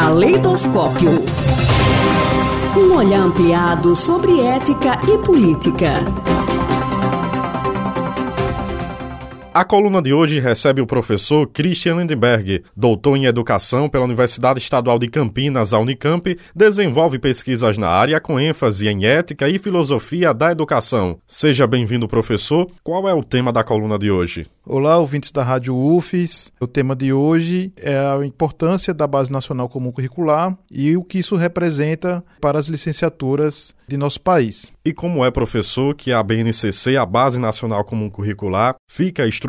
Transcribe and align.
Caleidoscópio. 0.00 1.10
Um 2.76 2.94
olhar 2.94 3.22
ampliado 3.22 3.96
sobre 3.96 4.40
ética 4.42 4.96
e 5.12 5.18
política. 5.18 6.04
A 9.58 9.64
coluna 9.64 10.00
de 10.00 10.12
hoje 10.12 10.38
recebe 10.38 10.80
o 10.80 10.86
professor 10.86 11.44
Christian 11.48 11.96
Lindenberg, 11.96 12.62
doutor 12.76 13.16
em 13.16 13.24
educação 13.24 13.88
pela 13.88 14.04
Universidade 14.04 14.60
Estadual 14.60 15.00
de 15.00 15.08
Campinas, 15.08 15.72
a 15.72 15.80
Unicamp, 15.80 16.38
desenvolve 16.54 17.18
pesquisas 17.18 17.76
na 17.76 17.88
área 17.88 18.20
com 18.20 18.38
ênfase 18.38 18.86
em 18.86 19.04
ética 19.04 19.48
e 19.48 19.58
filosofia 19.58 20.32
da 20.32 20.52
educação. 20.52 21.18
Seja 21.26 21.66
bem-vindo, 21.66 22.06
professor. 22.06 22.70
Qual 22.84 23.08
é 23.08 23.12
o 23.12 23.24
tema 23.24 23.52
da 23.52 23.64
coluna 23.64 23.98
de 23.98 24.12
hoje? 24.12 24.46
Olá, 24.64 24.96
ouvintes 24.98 25.32
da 25.32 25.42
Rádio 25.42 25.74
UFES. 25.74 26.52
O 26.60 26.66
tema 26.68 26.94
de 26.94 27.12
hoje 27.12 27.72
é 27.76 27.96
a 27.96 28.24
importância 28.24 28.94
da 28.94 29.08
Base 29.08 29.32
Nacional 29.32 29.68
Comum 29.68 29.90
Curricular 29.90 30.56
e 30.70 30.96
o 30.96 31.02
que 31.02 31.18
isso 31.18 31.34
representa 31.34 32.22
para 32.40 32.60
as 32.60 32.68
licenciaturas 32.68 33.74
de 33.88 33.96
nosso 33.96 34.20
país. 34.20 34.70
E 34.84 34.92
como 34.92 35.24
é, 35.24 35.30
professor, 35.30 35.94
que 35.94 36.12
a 36.12 36.22
BNCC, 36.22 36.98
a 36.98 37.06
Base 37.06 37.38
Nacional 37.38 37.82
Comum 37.82 38.10
Curricular, 38.10 38.74
fica 38.86 39.26
estruturada 39.26 39.47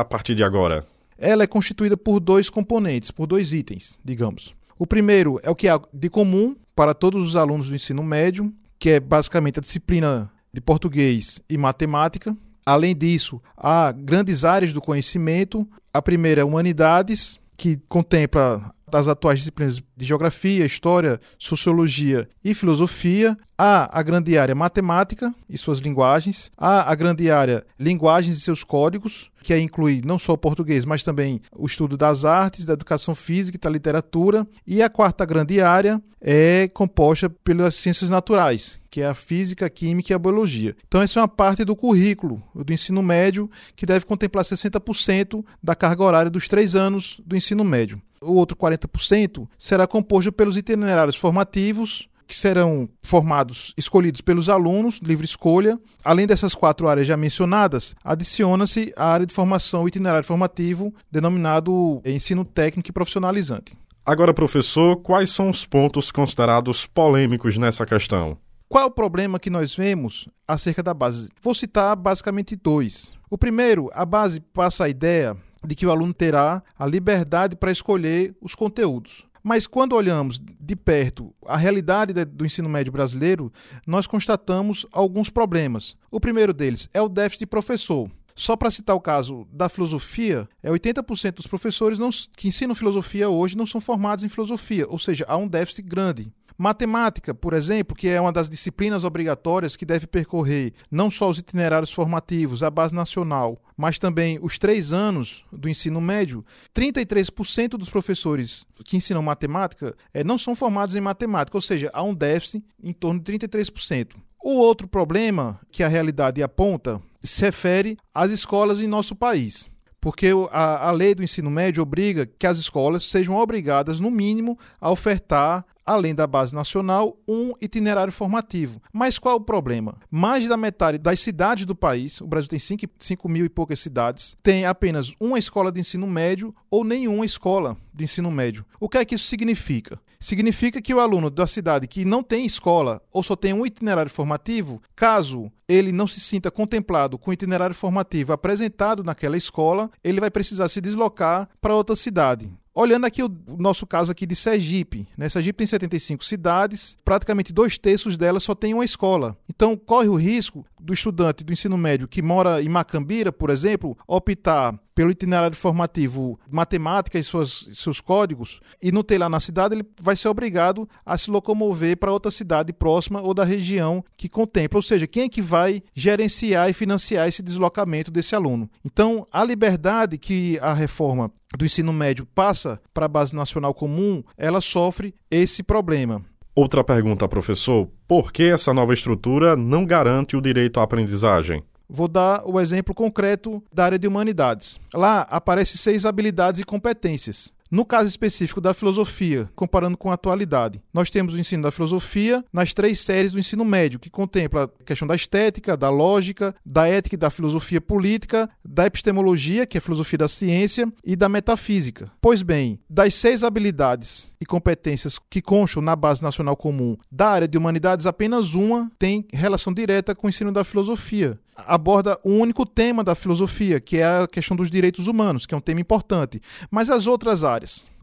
a 0.00 0.04
partir 0.04 0.34
de 0.34 0.42
agora? 0.42 0.86
Ela 1.16 1.44
é 1.44 1.46
constituída 1.46 1.96
por 1.96 2.20
dois 2.20 2.48
componentes, 2.48 3.10
por 3.10 3.26
dois 3.26 3.52
itens, 3.52 3.98
digamos. 4.04 4.54
O 4.78 4.86
primeiro 4.86 5.40
é 5.42 5.50
o 5.50 5.54
que 5.54 5.68
há 5.68 5.80
de 5.92 6.08
comum 6.08 6.54
para 6.74 6.94
todos 6.94 7.26
os 7.26 7.36
alunos 7.36 7.68
do 7.68 7.74
ensino 7.74 8.02
médio, 8.02 8.52
que 8.78 8.90
é 8.90 9.00
basicamente 9.00 9.58
a 9.58 9.62
disciplina 9.62 10.30
de 10.52 10.60
português 10.60 11.40
e 11.50 11.58
matemática, 11.58 12.36
Além 12.68 12.94
disso, 12.94 13.40
há 13.56 13.90
grandes 13.92 14.44
áreas 14.44 14.74
do 14.74 14.80
conhecimento. 14.82 15.66
A 15.90 16.02
primeira 16.02 16.42
é 16.42 16.44
humanidades, 16.44 17.40
que 17.56 17.80
contempla 17.88 18.74
as 18.92 19.08
atuais 19.08 19.38
disciplinas 19.38 19.82
de 19.98 20.06
geografia, 20.06 20.64
história, 20.64 21.20
sociologia 21.36 22.28
e 22.44 22.54
filosofia. 22.54 23.36
Há 23.58 23.98
a 23.98 24.00
grande 24.04 24.38
área 24.38 24.54
matemática 24.54 25.34
e 25.50 25.58
suas 25.58 25.80
linguagens. 25.80 26.52
Há 26.56 26.88
a 26.88 26.94
grande 26.94 27.28
área 27.28 27.66
linguagens 27.78 28.36
e 28.36 28.40
seus 28.40 28.62
códigos, 28.62 29.28
que 29.42 29.52
aí 29.52 29.60
inclui 29.60 30.00
não 30.04 30.16
só 30.16 30.34
o 30.34 30.38
português, 30.38 30.84
mas 30.84 31.02
também 31.02 31.40
o 31.56 31.66
estudo 31.66 31.96
das 31.96 32.24
artes, 32.24 32.64
da 32.64 32.74
educação 32.74 33.16
física 33.16 33.56
e 33.56 33.60
da 33.60 33.68
literatura. 33.68 34.46
E 34.64 34.80
a 34.80 34.88
quarta 34.88 35.26
grande 35.26 35.60
área 35.60 36.00
é 36.20 36.68
composta 36.68 37.28
pelas 37.28 37.74
ciências 37.74 38.10
naturais, 38.10 38.80
que 38.90 39.00
é 39.00 39.06
a 39.06 39.14
física, 39.14 39.66
a 39.66 39.70
química 39.70 40.12
e 40.12 40.14
a 40.14 40.18
biologia. 40.18 40.76
Então, 40.86 41.02
essa 41.02 41.18
é 41.18 41.22
uma 41.22 41.28
parte 41.28 41.64
do 41.64 41.74
currículo 41.74 42.40
do 42.54 42.72
ensino 42.72 43.02
médio 43.02 43.50
que 43.74 43.86
deve 43.86 44.06
contemplar 44.06 44.44
60% 44.44 45.44
da 45.60 45.74
carga 45.74 46.04
horária 46.04 46.30
dos 46.30 46.46
três 46.46 46.76
anos 46.76 47.20
do 47.24 47.36
ensino 47.36 47.64
médio. 47.64 48.00
O 48.20 48.32
outro 48.32 48.56
40% 48.56 49.48
será 49.56 49.86
composto 49.88 50.30
pelos 50.30 50.56
itinerários 50.56 51.16
formativos, 51.16 52.08
que 52.28 52.36
serão 52.36 52.88
formados, 53.02 53.72
escolhidos 53.76 54.20
pelos 54.20 54.50
alunos, 54.50 55.00
livre 55.02 55.24
escolha. 55.24 55.80
Além 56.04 56.26
dessas 56.26 56.54
quatro 56.54 56.86
áreas 56.86 57.06
já 57.06 57.16
mencionadas, 57.16 57.94
adiciona-se 58.04 58.92
a 58.94 59.06
área 59.06 59.26
de 59.26 59.32
formação, 59.32 59.88
itinerário 59.88 60.26
formativo, 60.26 60.94
denominado 61.10 62.02
ensino 62.04 62.44
técnico 62.44 62.90
e 62.90 62.92
profissionalizante. 62.92 63.74
Agora, 64.04 64.34
professor, 64.34 64.96
quais 64.96 65.30
são 65.30 65.50
os 65.50 65.66
pontos 65.66 66.12
considerados 66.12 66.86
polêmicos 66.86 67.56
nessa 67.56 67.84
questão? 67.86 68.36
Qual 68.68 68.84
é 68.84 68.86
o 68.86 68.90
problema 68.90 69.38
que 69.38 69.48
nós 69.48 69.74
vemos 69.74 70.28
acerca 70.46 70.82
da 70.82 70.92
base? 70.92 71.30
Vou 71.42 71.54
citar 71.54 71.96
basicamente 71.96 72.54
dois. 72.54 73.14
O 73.30 73.38
primeiro, 73.38 73.90
a 73.94 74.04
base 74.04 74.40
passa 74.40 74.84
a 74.84 74.88
ideia 74.90 75.34
de 75.64 75.74
que 75.74 75.86
o 75.86 75.90
aluno 75.90 76.12
terá 76.12 76.62
a 76.78 76.86
liberdade 76.86 77.56
para 77.56 77.72
escolher 77.72 78.36
os 78.42 78.54
conteúdos. 78.54 79.26
Mas 79.42 79.66
quando 79.66 79.94
olhamos 79.94 80.40
de 80.40 80.76
perto 80.76 81.34
a 81.46 81.56
realidade 81.56 82.12
do 82.24 82.44
ensino 82.44 82.68
médio 82.68 82.92
brasileiro, 82.92 83.52
nós 83.86 84.06
constatamos 84.06 84.86
alguns 84.92 85.30
problemas. 85.30 85.96
O 86.10 86.20
primeiro 86.20 86.52
deles 86.52 86.88
é 86.92 87.00
o 87.00 87.08
déficit 87.08 87.40
de 87.40 87.46
professor. 87.46 88.10
Só 88.38 88.56
para 88.56 88.70
citar 88.70 88.94
o 88.94 89.00
caso 89.00 89.48
da 89.52 89.68
filosofia, 89.68 90.48
é 90.62 90.70
80% 90.70 91.34
dos 91.34 91.48
professores 91.48 91.98
não, 91.98 92.08
que 92.36 92.46
ensinam 92.46 92.72
filosofia 92.72 93.28
hoje 93.28 93.56
não 93.56 93.66
são 93.66 93.80
formados 93.80 94.24
em 94.24 94.28
filosofia, 94.28 94.86
ou 94.88 94.96
seja, 94.96 95.24
há 95.26 95.36
um 95.36 95.48
déficit 95.48 95.82
grande. 95.82 96.32
Matemática, 96.60 97.32
por 97.32 97.54
exemplo, 97.54 97.96
que 97.96 98.08
é 98.08 98.20
uma 98.20 98.32
das 98.32 98.48
disciplinas 98.48 99.04
obrigatórias 99.04 99.76
que 99.76 99.86
deve 99.86 100.08
percorrer 100.08 100.72
não 100.90 101.08
só 101.08 101.30
os 101.30 101.38
itinerários 101.38 101.92
formativos, 101.92 102.64
a 102.64 102.70
base 102.70 102.92
nacional, 102.92 103.62
mas 103.76 103.96
também 103.96 104.40
os 104.42 104.58
três 104.58 104.92
anos 104.92 105.44
do 105.52 105.68
ensino 105.68 106.00
médio, 106.00 106.44
33% 106.74 107.76
dos 107.78 107.88
professores 107.88 108.66
que 108.84 108.96
ensinam 108.96 109.22
matemática 109.22 109.94
é, 110.12 110.24
não 110.24 110.36
são 110.36 110.52
formados 110.52 110.96
em 110.96 111.00
matemática, 111.00 111.56
ou 111.56 111.62
seja, 111.62 111.92
há 111.94 112.02
um 112.02 112.12
déficit 112.12 112.66
em 112.82 112.92
torno 112.92 113.20
de 113.20 113.32
33%. 113.32 114.16
O 114.42 114.54
outro 114.54 114.88
problema 114.88 115.60
que 115.70 115.84
a 115.84 115.88
realidade 115.88 116.42
aponta 116.42 117.00
se 117.22 117.44
refere 117.44 117.96
às 118.12 118.32
escolas 118.32 118.80
em 118.80 118.88
nosso 118.88 119.14
país 119.14 119.70
porque 120.00 120.28
a, 120.52 120.88
a, 120.88 120.90
lei 120.92 121.14
do 121.14 121.24
ensino 121.24 121.50
médio 121.50 121.82
obriga 121.82 122.24
que 122.24 122.46
as 122.46 122.58
escolas 122.58 123.04
sejam 123.04 123.34
obrigadas, 123.36 123.98
no 123.98 124.10
mínimo, 124.10 124.56
a 124.80 124.90
ofertar 124.90 125.64
além 125.88 126.14
da 126.14 126.26
base 126.26 126.54
nacional, 126.54 127.16
um 127.26 127.54
itinerário 127.60 128.12
formativo. 128.12 128.80
Mas 128.92 129.18
qual 129.18 129.36
o 129.36 129.40
problema? 129.40 129.96
Mais 130.10 130.46
da 130.46 130.56
metade 130.56 130.98
das 130.98 131.18
cidades 131.20 131.64
do 131.64 131.74
país, 131.74 132.20
o 132.20 132.26
Brasil 132.26 132.50
tem 132.50 132.58
5 132.58 133.28
mil 133.28 133.46
e 133.46 133.48
poucas 133.48 133.80
cidades, 133.80 134.36
tem 134.42 134.66
apenas 134.66 135.14
uma 135.18 135.38
escola 135.38 135.72
de 135.72 135.80
ensino 135.80 136.06
médio 136.06 136.54
ou 136.70 136.84
nenhuma 136.84 137.24
escola 137.24 137.74
de 137.94 138.04
ensino 138.04 138.30
médio. 138.30 138.66
O 138.78 138.88
que 138.88 138.98
é 138.98 139.04
que 139.04 139.14
isso 139.14 139.24
significa? 139.24 139.98
Significa 140.20 140.82
que 140.82 140.92
o 140.92 141.00
aluno 141.00 141.30
da 141.30 141.46
cidade 141.46 141.86
que 141.86 142.04
não 142.04 142.22
tem 142.22 142.44
escola 142.44 143.00
ou 143.10 143.22
só 143.22 143.34
tem 143.34 143.54
um 143.54 143.64
itinerário 143.64 144.10
formativo, 144.10 144.82
caso 144.94 145.50
ele 145.66 145.92
não 145.92 146.06
se 146.06 146.20
sinta 146.20 146.50
contemplado 146.50 147.16
com 147.16 147.30
o 147.30 147.34
itinerário 147.34 147.74
formativo 147.74 148.32
apresentado 148.32 149.02
naquela 149.02 149.36
escola, 149.36 149.90
ele 150.02 150.20
vai 150.20 150.30
precisar 150.30 150.68
se 150.68 150.80
deslocar 150.80 151.48
para 151.60 151.74
outra 151.74 151.94
cidade. 151.96 152.50
Olhando 152.80 153.06
aqui 153.06 153.24
o 153.24 153.28
nosso 153.58 153.84
caso 153.84 154.12
aqui 154.12 154.24
de 154.24 154.36
Sergipe, 154.36 155.08
né? 155.16 155.28
Sergipe 155.28 155.58
tem 155.58 155.66
75 155.66 156.24
cidades, 156.24 156.96
praticamente 157.04 157.52
dois 157.52 157.76
terços 157.76 158.16
delas 158.16 158.44
só 158.44 158.54
tem 158.54 158.72
uma 158.72 158.84
escola. 158.84 159.36
Então 159.48 159.76
corre 159.76 160.06
o 160.06 160.14
risco 160.14 160.64
do 160.80 160.92
estudante 160.92 161.42
do 161.42 161.52
ensino 161.52 161.76
médio 161.76 162.06
que 162.06 162.22
mora 162.22 162.62
em 162.62 162.68
Macambira, 162.68 163.32
por 163.32 163.50
exemplo, 163.50 163.98
optar 164.06 164.78
pelo 164.98 165.12
itinerário 165.12 165.56
formativo 165.56 166.40
matemática 166.50 167.20
e 167.20 167.22
suas, 167.22 167.68
seus 167.72 168.00
códigos 168.00 168.60
e 168.82 168.90
não 168.90 169.04
ter 169.04 169.16
lá 169.16 169.28
na 169.28 169.38
cidade, 169.38 169.76
ele 169.76 169.86
vai 170.00 170.16
ser 170.16 170.26
obrigado 170.26 170.88
a 171.06 171.16
se 171.16 171.30
locomover 171.30 171.96
para 171.96 172.10
outra 172.10 172.32
cidade 172.32 172.72
próxima 172.72 173.22
ou 173.22 173.32
da 173.32 173.44
região 173.44 174.04
que 174.16 174.28
contempla. 174.28 174.76
Ou 174.76 174.82
seja, 174.82 175.06
quem 175.06 175.22
é 175.22 175.28
que 175.28 175.40
vai 175.40 175.80
gerenciar 175.94 176.68
e 176.68 176.72
financiar 176.72 177.28
esse 177.28 177.44
deslocamento 177.44 178.10
desse 178.10 178.34
aluno? 178.34 178.68
Então, 178.84 179.24
a 179.30 179.44
liberdade 179.44 180.18
que 180.18 180.58
a 180.60 180.74
reforma 180.74 181.30
do 181.56 181.64
ensino 181.64 181.92
médio 181.92 182.26
passa 182.34 182.80
para 182.92 183.06
a 183.06 183.08
base 183.08 183.36
nacional 183.36 183.72
comum, 183.72 184.24
ela 184.36 184.60
sofre 184.60 185.14
esse 185.30 185.62
problema. 185.62 186.24
Outra 186.56 186.82
pergunta, 186.82 187.28
professor: 187.28 187.88
por 188.08 188.32
que 188.32 188.50
essa 188.52 188.74
nova 188.74 188.94
estrutura 188.94 189.54
não 189.54 189.86
garante 189.86 190.36
o 190.36 190.40
direito 190.40 190.80
à 190.80 190.82
aprendizagem? 190.82 191.62
Vou 191.88 192.06
dar 192.06 192.42
o 192.44 192.60
exemplo 192.60 192.94
concreto 192.94 193.62
da 193.72 193.84
área 193.84 193.98
de 193.98 194.06
humanidades. 194.06 194.78
Lá 194.92 195.22
aparecem 195.30 195.76
seis 195.76 196.04
habilidades 196.04 196.60
e 196.60 196.64
competências. 196.64 197.52
No 197.70 197.84
caso 197.84 198.08
específico 198.08 198.60
da 198.60 198.72
filosofia, 198.72 199.50
comparando 199.54 199.96
com 199.96 200.10
a 200.10 200.14
atualidade, 200.14 200.80
nós 200.92 201.10
temos 201.10 201.34
o 201.34 201.38
ensino 201.38 201.62
da 201.62 201.70
filosofia 201.70 202.42
nas 202.52 202.72
três 202.72 203.00
séries 203.00 203.32
do 203.32 203.38
ensino 203.38 203.64
médio, 203.64 203.98
que 203.98 204.08
contempla 204.08 204.64
a 204.64 204.84
questão 204.84 205.06
da 205.06 205.14
estética, 205.14 205.76
da 205.76 205.90
lógica, 205.90 206.54
da 206.64 206.88
ética 206.88 207.14
e 207.14 207.18
da 207.18 207.28
filosofia 207.28 207.80
política, 207.80 208.48
da 208.64 208.86
epistemologia, 208.86 209.66
que 209.66 209.76
é 209.76 209.80
a 209.80 209.82
filosofia 209.82 210.18
da 210.18 210.28
ciência, 210.28 210.90
e 211.04 211.14
da 211.14 211.28
metafísica. 211.28 212.10
Pois 212.20 212.42
bem, 212.42 212.80
das 212.88 213.14
seis 213.14 213.44
habilidades 213.44 214.34
e 214.40 214.46
competências 214.46 215.18
que 215.30 215.42
constam 215.42 215.82
na 215.82 215.94
base 215.94 216.22
nacional 216.22 216.56
comum 216.56 216.96
da 217.10 217.28
área 217.28 217.48
de 217.48 217.58
humanidades, 217.58 218.06
apenas 218.06 218.54
uma 218.54 218.90
tem 218.98 219.26
relação 219.32 219.72
direta 219.72 220.14
com 220.14 220.26
o 220.26 220.30
ensino 220.30 220.52
da 220.52 220.64
filosofia. 220.64 221.38
Aborda 221.66 222.18
o 222.22 222.30
único 222.30 222.64
tema 222.64 223.02
da 223.02 223.16
filosofia, 223.16 223.80
que 223.80 223.98
é 223.98 224.04
a 224.04 224.28
questão 224.28 224.56
dos 224.56 224.70
direitos 224.70 225.08
humanos, 225.08 225.44
que 225.44 225.54
é 225.54 225.58
um 225.58 225.60
tema 225.60 225.80
importante. 225.80 226.40
Mas 226.70 226.88
as 226.88 227.08
outras 227.08 227.42
áreas, 227.42 227.57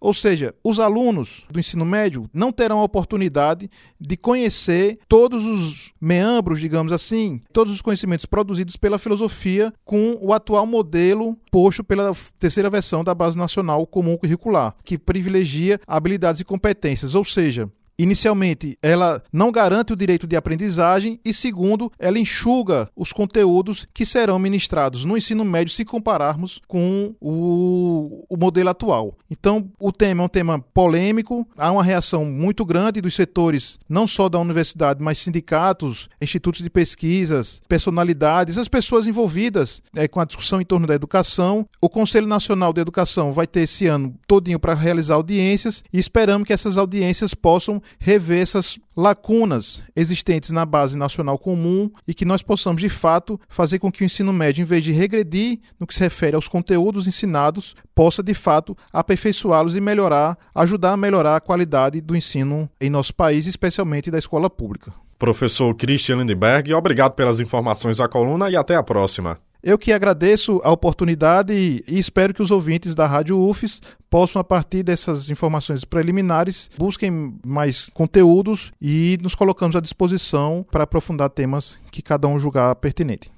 ou 0.06 0.14
seja, 0.14 0.54
os 0.64 0.80
alunos 0.80 1.46
do 1.50 1.60
ensino 1.60 1.84
médio 1.84 2.30
não 2.32 2.52
terão 2.52 2.80
a 2.80 2.84
oportunidade 2.84 3.68
de 4.00 4.16
conhecer 4.16 5.00
todos 5.08 5.44
os 5.44 5.94
meandros, 6.00 6.60
digamos 6.60 6.94
assim, 6.94 7.42
todos 7.52 7.74
os 7.74 7.82
conhecimentos 7.82 8.28
produzidos 8.28 8.76
pela 8.76 9.00
filosofia 9.00 9.74
com 9.84 10.16
o 10.22 10.32
atual 10.32 10.68
modelo 10.68 11.36
posto 11.50 11.84
pela 11.84 12.12
terceira 12.38 12.70
versão 12.70 13.04
da 13.04 13.16
Base 13.16 13.36
Nacional 13.36 13.88
Comum 13.88 14.16
Curricular, 14.16 14.76
que 14.84 14.98
privilegia 14.98 15.80
habilidades 15.88 16.40
e 16.40 16.46
competências, 16.46 17.16
ou 17.16 17.26
seja, 17.26 17.68
inicialmente, 17.98 18.78
ela 18.82 19.22
não 19.32 19.52
garante 19.52 19.94
o 19.94 19.96
direito 19.96 20.28
de 20.28 20.36
aprendizagem 20.36 21.20
e, 21.24 21.34
segundo, 21.34 21.92
ela 21.98 22.20
enxuga 22.20 22.90
os 22.96 23.12
conteúdos 23.12 23.88
que 23.94 24.06
serão 24.06 24.38
ministrados 24.38 25.06
no 25.06 25.18
ensino 25.18 25.46
médio 25.46 25.74
se 25.74 25.86
compararmos 25.86 26.62
com 26.68 27.16
o, 27.20 28.26
o 28.30 28.38
modelo 28.38 28.70
atual. 28.70 29.18
Então, 29.30 29.70
o 29.80 29.92
tema 29.92 30.24
é 30.24 30.26
um 30.26 30.30
tema 30.30 30.60
polêmico, 30.74 31.48
há 31.58 31.72
uma 31.72 31.84
reação 31.84 32.26
muito 32.26 32.66
grande 32.66 33.02
dos 33.02 33.16
setores, 33.16 33.80
não 33.88 34.06
só 34.06 34.30
da 34.30 34.40
universidade, 34.40 35.02
mas 35.02 35.18
sindicatos, 35.18 36.10
institutos 36.22 36.62
de 36.62 36.70
pesquisas, 36.70 37.62
personalidades, 37.68 38.58
as 38.58 38.68
pessoas 38.68 39.08
envolvidas 39.08 39.82
é, 39.96 40.08
com 40.08 40.20
a 40.20 40.26
discussão 40.26 40.62
em 40.62 40.66
torno 40.66 40.88
da 40.88 40.94
educação. 40.96 41.68
O 41.82 41.90
Conselho 41.90 42.28
Nacional 42.28 42.74
de 42.74 42.82
Educação 42.82 43.32
vai 43.32 43.48
ter 43.48 43.62
esse 43.62 43.88
ano 43.88 44.14
todinho 44.28 44.60
para 44.60 44.74
realizar 44.74 45.16
audiências 45.16 45.84
e 45.92 46.00
esperamos 46.00 46.46
que 46.46 46.54
essas 46.54 46.78
audiências 46.78 47.34
possam 47.34 47.82
rever 48.00 48.42
essas 48.42 48.80
lacunas 48.96 49.84
existentes 49.96 50.52
na 50.52 50.66
base 50.66 50.98
nacional 50.98 51.38
comum 51.38 51.90
e 52.08 52.14
que 52.14 52.26
nós 52.26 52.42
possamos, 52.42 52.82
de 52.82 52.90
fato, 52.90 53.40
fazer 53.48 53.80
com 53.80 53.92
que 53.92 54.04
o 54.04 54.06
ensino 54.06 54.32
médio, 54.32 54.62
em 54.62 54.66
vez 54.66 54.84
de 54.84 54.92
regredir 54.92 55.60
no 55.80 55.86
que 55.86 55.94
se 55.94 56.02
refere 56.02 56.36
aos 56.36 56.48
conteúdos 56.48 57.08
ensinados, 57.08 57.76
possa, 57.94 58.24
de 58.24 58.34
fato, 58.34 58.78
aperfeiçoá-los 58.92 59.76
e 59.76 59.82
melhorar, 59.82 60.38
ajudar 60.54 60.94
a 60.94 60.98
melhorar 60.98 61.36
a 61.36 61.42
qualidade 61.42 62.02
do 62.02 62.16
ensino 62.16 62.70
em 62.80 62.90
nosso 62.90 63.14
país, 63.14 63.46
especialmente 63.46 64.12
da 64.12 64.18
escola 64.18 64.50
pública. 64.50 64.94
Professor 65.18 65.74
Christian 65.76 66.18
Lindenberg, 66.18 66.74
obrigado 66.74 67.14
pelas 67.14 67.40
informações 67.40 68.00
à 68.00 68.08
coluna 68.08 68.50
e 68.50 68.56
até 68.56 68.76
a 68.76 68.84
próxima. 68.84 69.40
Eu 69.66 69.80
que 69.80 69.92
agradeço 69.92 70.62
a 70.64 70.72
oportunidade 70.72 71.52
e 71.52 72.00
espero 72.00 72.36
que 72.36 72.42
os 72.44 72.52
ouvintes 72.52 72.94
da 72.94 73.08
Rádio 73.08 73.40
UFES 73.40 73.82
possam, 74.12 74.40
a 74.40 74.44
partir 74.44 74.84
dessas 74.84 75.32
informações 75.32 75.84
preliminares, 75.84 76.70
busquem 76.78 77.34
mais 77.44 77.90
conteúdos 77.92 78.72
e 78.80 79.18
nos 79.24 79.34
colocamos 79.34 79.76
à 79.76 79.80
disposição 79.80 80.64
para 80.72 80.84
aprofundar 80.84 81.32
temas 81.32 81.80
que 81.90 82.04
cada 82.04 82.28
um 82.28 82.38
julgar 82.38 82.76
pertinente. 82.76 83.32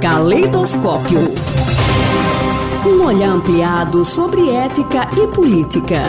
Caleidoscópio. 0.00 1.18
Um 2.86 3.04
olhar 3.04 3.30
ampliado 3.30 4.04
sobre 4.04 4.48
ética 4.48 5.10
e 5.20 5.26
política. 5.34 6.04